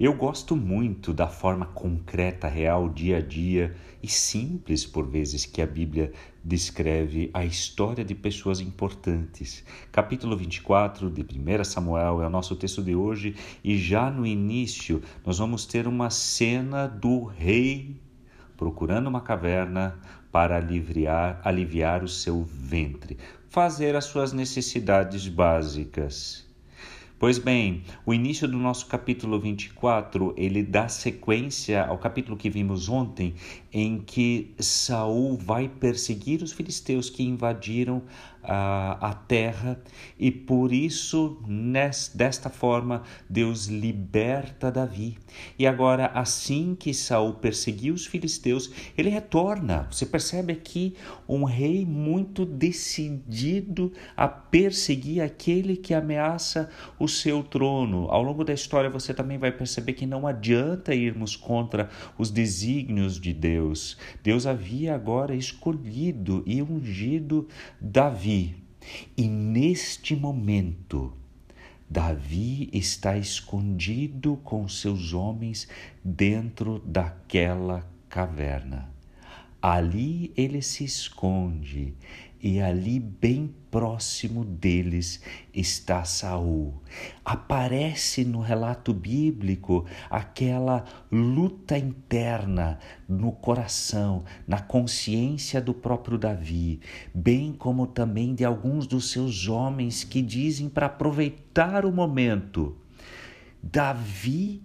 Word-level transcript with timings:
Eu 0.00 0.14
gosto 0.14 0.54
muito 0.54 1.12
da 1.12 1.26
forma 1.26 1.66
concreta, 1.66 2.46
real, 2.46 2.88
dia 2.88 3.16
a 3.16 3.20
dia 3.20 3.74
e 4.00 4.06
simples, 4.06 4.86
por 4.86 5.04
vezes, 5.04 5.44
que 5.44 5.60
a 5.60 5.66
Bíblia 5.66 6.12
descreve 6.44 7.30
a 7.34 7.44
história 7.44 8.04
de 8.04 8.14
pessoas 8.14 8.60
importantes. 8.60 9.64
Capítulo 9.90 10.36
24 10.36 11.10
de 11.10 11.22
1 11.22 11.64
Samuel 11.64 12.22
é 12.22 12.26
o 12.28 12.30
nosso 12.30 12.54
texto 12.54 12.80
de 12.80 12.94
hoje 12.94 13.34
e 13.64 13.76
já 13.76 14.08
no 14.08 14.24
início 14.24 15.02
nós 15.26 15.38
vamos 15.38 15.66
ter 15.66 15.88
uma 15.88 16.10
cena 16.10 16.86
do 16.86 17.24
rei 17.24 18.00
procurando 18.56 19.08
uma 19.08 19.20
caverna 19.20 19.98
para 20.30 20.58
aliviar, 20.58 21.40
aliviar 21.42 22.04
o 22.04 22.08
seu 22.08 22.44
ventre, 22.44 23.18
fazer 23.48 23.96
as 23.96 24.04
suas 24.04 24.32
necessidades 24.32 25.26
básicas. 25.26 26.47
Pois 27.18 27.36
bem, 27.36 27.82
o 28.06 28.14
início 28.14 28.46
do 28.46 28.56
nosso 28.56 28.86
capítulo 28.86 29.40
24, 29.40 30.32
ele 30.36 30.62
dá 30.62 30.86
sequência 30.86 31.84
ao 31.84 31.98
capítulo 31.98 32.36
que 32.36 32.48
vimos 32.48 32.88
ontem, 32.88 33.34
em 33.72 33.98
que 33.98 34.54
Saul 34.60 35.36
vai 35.36 35.68
perseguir 35.68 36.44
os 36.44 36.52
filisteus 36.52 37.10
que 37.10 37.24
invadiram 37.24 38.04
a, 38.48 39.10
a 39.10 39.12
terra 39.12 39.78
e 40.18 40.30
por 40.30 40.72
isso 40.72 41.42
nesta 41.46 42.16
desta 42.16 42.48
forma 42.48 43.02
Deus 43.28 43.66
liberta 43.66 44.70
Davi. 44.70 45.18
E 45.58 45.66
agora 45.66 46.06
assim 46.06 46.74
que 46.74 46.94
Saul 46.94 47.34
perseguiu 47.34 47.94
os 47.94 48.06
filisteus, 48.06 48.70
ele 48.96 49.10
retorna. 49.10 49.86
Você 49.90 50.06
percebe 50.06 50.52
aqui 50.52 50.94
um 51.28 51.44
rei 51.44 51.84
muito 51.84 52.46
decidido 52.46 53.92
a 54.16 54.26
perseguir 54.26 55.22
aquele 55.22 55.76
que 55.76 55.92
ameaça 55.92 56.70
o 56.98 57.06
seu 57.06 57.42
trono. 57.42 58.06
Ao 58.10 58.22
longo 58.22 58.44
da 58.44 58.54
história 58.54 58.88
você 58.88 59.12
também 59.12 59.36
vai 59.36 59.52
perceber 59.52 59.92
que 59.92 60.06
não 60.06 60.26
adianta 60.26 60.94
irmos 60.94 61.36
contra 61.36 61.90
os 62.16 62.30
desígnios 62.30 63.20
de 63.20 63.32
Deus. 63.32 63.98
Deus 64.22 64.46
havia 64.46 64.94
agora 64.94 65.34
escolhido 65.34 66.42
e 66.46 66.62
ungido 66.62 67.46
Davi 67.80 68.37
e 69.16 69.28
neste 69.28 70.16
momento, 70.16 71.12
Davi 71.88 72.68
está 72.72 73.16
escondido 73.16 74.38
com 74.44 74.68
seus 74.68 75.12
homens 75.12 75.68
dentro 76.04 76.78
daquela 76.84 77.88
caverna. 78.08 78.90
Ali 79.60 80.32
ele 80.36 80.62
se 80.62 80.84
esconde 80.84 81.94
e 82.40 82.60
ali 82.60 83.00
bem 83.00 83.52
próximo 83.78 84.44
deles 84.44 85.22
está 85.54 86.02
Saul. 86.02 86.82
Aparece 87.24 88.24
no 88.24 88.40
relato 88.40 88.92
bíblico 88.92 89.86
aquela 90.10 90.84
luta 91.12 91.78
interna 91.78 92.80
no 93.08 93.30
coração, 93.30 94.24
na 94.48 94.60
consciência 94.60 95.60
do 95.60 95.72
próprio 95.72 96.18
Davi, 96.18 96.80
bem 97.14 97.52
como 97.52 97.86
também 97.86 98.34
de 98.34 98.44
alguns 98.44 98.84
dos 98.84 99.12
seus 99.12 99.46
homens 99.46 100.02
que 100.02 100.22
dizem 100.22 100.68
para 100.68 100.86
aproveitar 100.86 101.86
o 101.86 101.92
momento. 101.92 102.76
Davi 103.62 104.60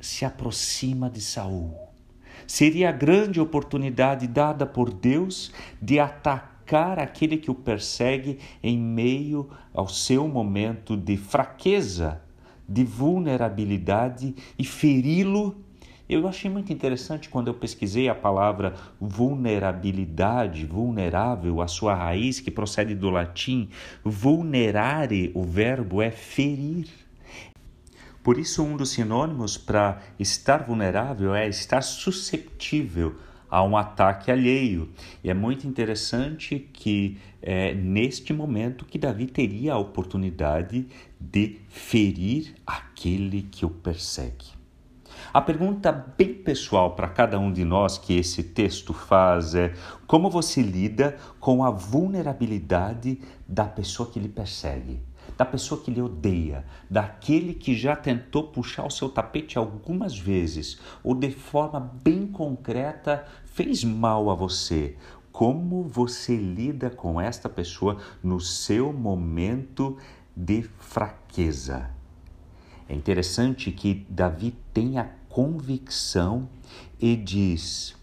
se 0.00 0.24
aproxima 0.24 1.08
de 1.08 1.20
Saul 1.20 1.90
Seria 2.46 2.88
a 2.88 2.92
grande 2.92 3.40
oportunidade 3.40 4.26
dada 4.26 4.66
por 4.66 4.92
Deus 4.92 5.52
de 5.80 6.00
atacar 6.00 6.49
aquele 6.76 7.36
que 7.36 7.50
o 7.50 7.54
persegue 7.54 8.38
em 8.62 8.78
meio 8.78 9.48
ao 9.74 9.88
seu 9.88 10.28
momento 10.28 10.96
de 10.96 11.16
fraqueza, 11.16 12.22
de 12.68 12.84
vulnerabilidade 12.84 14.34
e 14.58 14.64
feri-lo. 14.64 15.56
Eu 16.08 16.26
achei 16.26 16.50
muito 16.50 16.72
interessante 16.72 17.28
quando 17.28 17.48
eu 17.48 17.54
pesquisei 17.54 18.08
a 18.08 18.14
palavra 18.14 18.74
vulnerabilidade, 19.00 20.66
vulnerável, 20.66 21.60
a 21.60 21.68
sua 21.68 21.94
raiz 21.94 22.40
que 22.40 22.50
procede 22.50 22.94
do 22.94 23.10
latim, 23.10 23.68
vulnerare, 24.04 25.30
o 25.34 25.42
verbo 25.42 26.02
é 26.02 26.10
ferir. 26.10 26.88
Por 28.22 28.38
isso, 28.38 28.62
um 28.62 28.76
dos 28.76 28.90
sinônimos 28.90 29.56
para 29.56 30.00
estar 30.18 30.64
vulnerável 30.64 31.34
é 31.34 31.48
estar 31.48 31.80
susceptível 31.80 33.16
a 33.50 33.62
um 33.62 33.76
ataque 33.76 34.30
alheio. 34.30 34.90
E 35.24 35.30
é 35.30 35.34
muito 35.34 35.66
interessante 35.66 36.58
que 36.72 37.18
é 37.42 37.74
neste 37.74 38.32
momento 38.32 38.84
que 38.84 38.98
Davi 38.98 39.26
teria 39.26 39.74
a 39.74 39.78
oportunidade 39.78 40.86
de 41.18 41.58
ferir 41.68 42.54
aquele 42.66 43.42
que 43.42 43.66
o 43.66 43.70
persegue. 43.70 44.60
A 45.32 45.40
pergunta 45.40 45.92
bem 45.92 46.34
pessoal 46.34 46.94
para 46.96 47.08
cada 47.08 47.38
um 47.38 47.52
de 47.52 47.64
nós 47.64 47.98
que 47.98 48.16
esse 48.16 48.42
texto 48.42 48.92
faz 48.92 49.54
é: 49.54 49.74
como 50.06 50.30
você 50.30 50.62
lida 50.62 51.16
com 51.38 51.62
a 51.64 51.70
vulnerabilidade 51.70 53.20
da 53.46 53.64
pessoa 53.64 54.10
que 54.10 54.18
lhe 54.18 54.28
persegue? 54.28 55.00
Da 55.36 55.44
pessoa 55.44 55.80
que 55.80 55.90
lhe 55.90 56.02
odeia, 56.02 56.64
daquele 56.88 57.54
que 57.54 57.74
já 57.74 57.96
tentou 57.96 58.44
puxar 58.48 58.86
o 58.86 58.90
seu 58.90 59.08
tapete 59.08 59.56
algumas 59.56 60.18
vezes 60.18 60.78
ou 61.02 61.14
de 61.14 61.30
forma 61.30 61.80
bem 62.02 62.26
concreta 62.26 63.24
fez 63.46 63.82
mal 63.84 64.30
a 64.30 64.34
você. 64.34 64.96
Como 65.32 65.84
você 65.84 66.36
lida 66.36 66.90
com 66.90 67.20
esta 67.20 67.48
pessoa 67.48 67.98
no 68.22 68.40
seu 68.40 68.92
momento 68.92 69.96
de 70.36 70.62
fraqueza? 70.62 71.90
É 72.88 72.94
interessante 72.94 73.70
que 73.70 74.04
Davi 74.10 74.54
tem 74.74 74.98
a 74.98 75.08
convicção 75.28 76.48
e 76.98 77.14
diz: 77.14 77.96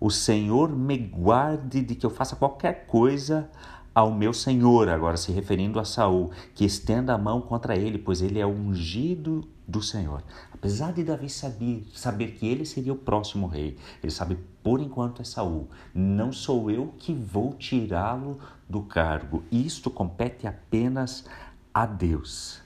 O 0.00 0.10
Senhor 0.10 0.68
me 0.68 0.98
guarde 0.98 1.80
de 1.80 1.94
que 1.94 2.04
eu 2.04 2.10
faça 2.10 2.34
qualquer 2.34 2.86
coisa 2.86 3.48
ao 3.94 4.12
meu 4.12 4.32
senhor, 4.32 4.88
agora 4.88 5.16
se 5.16 5.30
referindo 5.30 5.78
a 5.78 5.84
Saul, 5.84 6.30
que 6.54 6.64
estenda 6.64 7.14
a 7.14 7.18
mão 7.18 7.40
contra 7.40 7.76
ele, 7.76 7.96
pois 7.96 8.20
ele 8.20 8.40
é 8.40 8.46
ungido 8.46 9.48
do 9.66 9.80
Senhor. 9.80 10.22
Apesar 10.52 10.92
de 10.92 11.04
Davi 11.04 11.30
saber, 11.30 11.86
saber 11.94 12.32
que 12.32 12.46
ele 12.46 12.64
seria 12.64 12.92
o 12.92 12.96
próximo 12.96 13.46
rei, 13.46 13.78
ele 14.02 14.10
sabe 14.10 14.36
por 14.62 14.80
enquanto 14.80 15.22
é 15.22 15.24
Saul. 15.24 15.68
Não 15.94 16.32
sou 16.32 16.70
eu 16.70 16.92
que 16.98 17.14
vou 17.14 17.54
tirá-lo 17.54 18.38
do 18.68 18.82
cargo. 18.82 19.44
Isto 19.50 19.90
compete 19.90 20.46
apenas 20.46 21.24
a 21.72 21.86
Deus. 21.86 22.63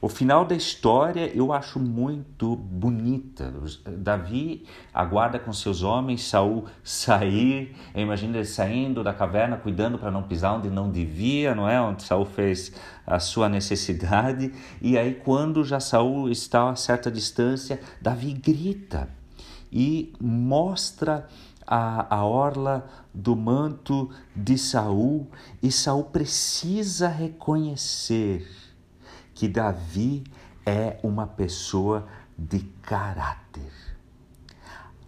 O 0.00 0.08
final 0.08 0.44
da 0.44 0.54
história 0.54 1.28
eu 1.34 1.52
acho 1.52 1.80
muito 1.80 2.54
bonita. 2.54 3.52
Davi 3.96 4.64
aguarda 4.94 5.40
com 5.40 5.52
seus 5.52 5.82
homens 5.82 6.22
Saul 6.22 6.66
sair. 6.84 7.74
Imagina 7.96 8.36
ele 8.36 8.44
saindo 8.44 9.02
da 9.02 9.12
caverna, 9.12 9.56
cuidando 9.56 9.98
para 9.98 10.12
não 10.12 10.22
pisar 10.22 10.56
onde 10.56 10.70
não 10.70 10.88
devia, 10.88 11.52
não 11.52 11.68
é? 11.68 11.80
Onde 11.80 12.04
Saul 12.04 12.24
fez 12.26 12.72
a 13.04 13.18
sua 13.18 13.48
necessidade. 13.48 14.52
E 14.80 14.96
aí, 14.96 15.14
quando 15.14 15.64
já 15.64 15.80
Saul 15.80 16.30
está 16.30 16.70
a 16.70 16.76
certa 16.76 17.10
distância, 17.10 17.80
Davi 18.00 18.32
grita 18.34 19.08
e 19.72 20.12
mostra 20.20 21.26
a, 21.66 22.16
a 22.16 22.24
orla 22.24 22.88
do 23.12 23.34
manto 23.34 24.10
de 24.34 24.56
Saul. 24.56 25.28
E 25.60 25.72
Saul 25.72 26.04
precisa 26.04 27.08
reconhecer 27.08 28.67
que 29.38 29.46
Davi 29.46 30.24
é 30.66 30.98
uma 31.00 31.24
pessoa 31.24 32.08
de 32.36 32.58
caráter. 32.82 33.70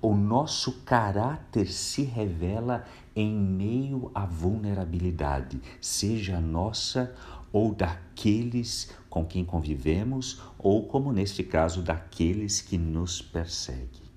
O 0.01 0.15
nosso 0.15 0.83
caráter 0.83 1.67
se 1.67 2.05
revela 2.05 2.85
em 3.17 3.35
meio 3.35 4.09
à 4.15 4.25
vulnerabilidade, 4.25 5.61
seja 5.81 6.41
nossa 6.41 7.13
ou 7.53 7.75
daqueles 7.75 8.93
com 9.09 9.25
quem 9.25 9.45
convivemos, 9.45 10.41
ou, 10.57 10.87
como 10.87 11.12
neste 11.12 11.43
caso, 11.43 11.83
daqueles 11.83 12.61
que 12.61 12.79
nos 12.79 13.21
perseguem. 13.21 14.09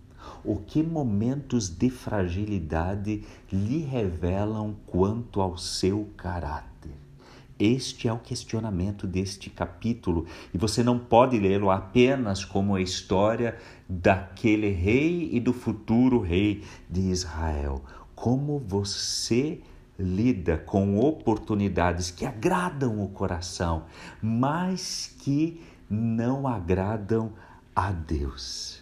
O 0.45 0.57
que 0.57 0.83
momentos 0.83 1.69
de 1.69 1.89
fragilidade 1.89 3.25
lhe 3.51 3.80
revelam 3.80 4.75
quanto 4.86 5.42
ao 5.42 5.57
seu 5.57 6.07
caráter? 6.16 6.94
Este 7.59 8.07
é 8.07 8.13
o 8.13 8.19
questionamento 8.19 9.05
deste 9.05 9.50
capítulo, 9.50 10.25
e 10.53 10.57
você 10.57 10.83
não 10.83 10.97
pode 10.97 11.38
lê-lo 11.39 11.69
apenas 11.69 12.44
como 12.44 12.75
a 12.75 12.81
história 12.81 13.57
daquele 13.88 14.69
rei 14.69 15.29
e 15.31 15.39
do 15.39 15.53
futuro 15.53 16.19
rei 16.19 16.63
de 16.89 17.01
Israel. 17.01 17.83
Como 18.15 18.59
você 18.59 19.61
lida 19.97 20.57
com 20.57 20.97
oportunidades 21.00 22.09
que 22.09 22.25
agradam 22.25 23.03
o 23.03 23.09
coração, 23.09 23.85
mas 24.21 25.15
que 25.19 25.61
não 25.89 26.47
agradam 26.47 27.33
a 27.75 27.91
Deus. 27.91 28.81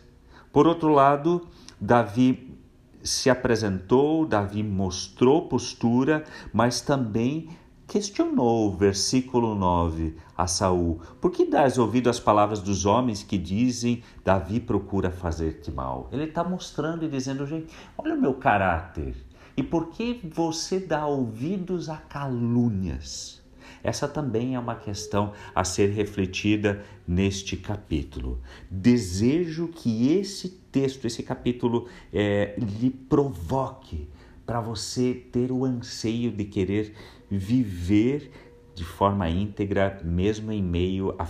Por 0.52 0.68
outro 0.68 0.90
lado, 0.90 1.48
Davi 1.80 2.58
se 3.04 3.30
apresentou, 3.30 4.26
Davi 4.26 4.64
mostrou 4.64 5.48
postura, 5.48 6.24
mas 6.54 6.82
também 6.82 7.50
questionou, 7.92 8.72
versículo 8.72 9.54
9, 9.54 10.16
a 10.38 10.48
Saul: 10.48 11.02
Por 11.20 11.30
que 11.30 11.46
dás 11.46 11.78
ouvido 11.78 12.10
às 12.10 12.22
palavras 12.22 12.62
dos 12.62 12.86
homens 12.86 13.22
que 13.22 13.38
dizem 13.38 14.02
Davi 14.24 14.62
procura 14.62 15.12
fazer-te 15.12 15.70
mal? 15.70 16.08
Ele 16.10 16.24
está 16.24 16.42
mostrando 16.42 17.04
e 17.04 17.10
dizendo, 17.10 17.46
gente, 17.46 17.76
olha 17.98 18.16
o 18.16 18.22
meu 18.22 18.34
caráter. 18.36 19.14
E 19.58 19.62
por 19.62 19.90
que 19.90 20.22
você 20.24 20.80
dá 20.80 21.06
ouvidos 21.06 21.90
a 21.90 21.98
calúnias? 21.98 23.42
Essa 23.84 24.08
também 24.08 24.56
é 24.56 24.60
uma 24.60 24.76
questão 24.76 25.34
a 25.54 25.66
ser 25.66 25.88
refletida 25.88 26.86
neste 27.06 27.58
capítulo. 27.58 28.40
Desejo 28.70 29.68
que 29.68 30.14
esse 30.14 30.48
texto, 30.72 31.06
esse 31.06 31.24
capítulo, 31.24 31.90
é, 32.14 32.56
lhe 32.58 32.90
provoque 32.90 34.08
para 34.52 34.60
você 34.60 35.14
ter 35.14 35.50
o 35.50 35.64
anseio 35.64 36.30
de 36.30 36.44
querer 36.44 36.94
viver 37.30 38.30
de 38.76 38.84
forma 38.84 39.30
íntegra, 39.30 40.02
mesmo 40.04 40.52
em 40.52 40.62
meio 40.62 41.16
a 41.18 41.26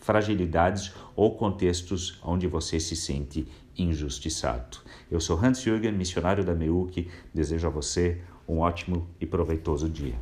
fragilidades 0.00 0.92
ou 1.14 1.36
contextos 1.36 2.18
onde 2.24 2.48
você 2.48 2.80
se 2.80 2.96
sente 2.96 3.46
injustiçado. 3.78 4.78
Eu 5.08 5.20
sou 5.20 5.38
Hans 5.38 5.62
Jürgen, 5.62 5.92
missionário 5.92 6.44
da 6.44 6.56
MEUC, 6.56 7.08
desejo 7.32 7.68
a 7.68 7.70
você 7.70 8.20
um 8.48 8.58
ótimo 8.58 9.06
e 9.20 9.26
proveitoso 9.26 9.88
dia. 9.88 10.16